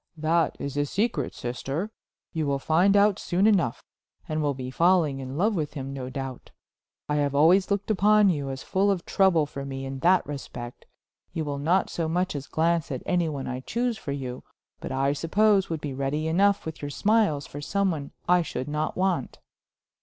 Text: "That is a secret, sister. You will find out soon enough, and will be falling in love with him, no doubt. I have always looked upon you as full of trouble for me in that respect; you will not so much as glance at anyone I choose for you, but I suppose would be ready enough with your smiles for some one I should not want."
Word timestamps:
"That 0.17 0.55
is 0.57 0.77
a 0.77 0.87
secret, 0.87 1.35
sister. 1.35 1.91
You 2.33 2.47
will 2.47 2.57
find 2.57 2.97
out 2.97 3.19
soon 3.19 3.45
enough, 3.45 3.83
and 4.27 4.41
will 4.41 4.55
be 4.55 4.71
falling 4.71 5.19
in 5.19 5.37
love 5.37 5.53
with 5.55 5.75
him, 5.75 5.93
no 5.93 6.09
doubt. 6.09 6.49
I 7.07 7.17
have 7.17 7.35
always 7.35 7.69
looked 7.69 7.91
upon 7.91 8.27
you 8.29 8.49
as 8.49 8.63
full 8.63 8.89
of 8.89 9.05
trouble 9.05 9.45
for 9.45 9.63
me 9.63 9.85
in 9.85 9.99
that 9.99 10.25
respect; 10.25 10.87
you 11.33 11.45
will 11.45 11.59
not 11.59 11.91
so 11.91 12.07
much 12.07 12.35
as 12.35 12.47
glance 12.47 12.91
at 12.91 13.03
anyone 13.05 13.45
I 13.45 13.59
choose 13.59 13.95
for 13.95 14.11
you, 14.11 14.43
but 14.79 14.91
I 14.91 15.13
suppose 15.13 15.69
would 15.69 15.81
be 15.81 15.93
ready 15.93 16.27
enough 16.27 16.65
with 16.65 16.81
your 16.81 16.89
smiles 16.89 17.45
for 17.45 17.61
some 17.61 17.91
one 17.91 18.11
I 18.27 18.41
should 18.41 18.67
not 18.67 18.97
want." 18.97 19.37